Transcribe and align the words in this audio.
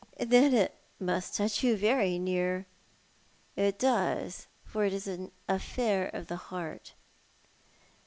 "Then 0.17 0.55
it 0.55 0.73
must 0.99 1.35
touch 1.35 1.61
you 1.61 1.77
very 1.77 2.17
near."'" 2.17 2.65
It 3.67 3.77
does, 3.77 4.47
for 4.65 4.83
it 4.83 4.93
is 4.93 5.05
an 5.05 5.31
affair 5.47 6.07
of 6.11 6.25
the 6.25 6.37
heart." 6.49 6.95